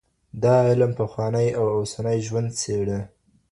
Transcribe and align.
دا 0.43 0.55
علم 0.69 0.91
پخوانی 0.99 1.47
او 1.59 1.65
اوسنی 1.77 2.17
ژوند 2.27 2.49
څېړي. 2.59 2.99